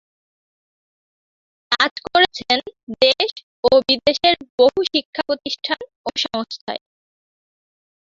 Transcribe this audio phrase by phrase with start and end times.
[1.71, 2.57] কাজ করেছেন
[3.01, 3.31] দেশ
[3.63, 6.81] ও বিদেশের বহু শিক্ষাপ্রতিষ্ঠান ও সংস্থায়।